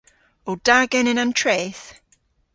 O 0.47 0.51
da 0.65 0.77
genen 0.91 1.21
an 1.23 1.31
treth? 1.39 1.85